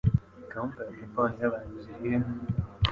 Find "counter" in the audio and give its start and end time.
0.51-0.85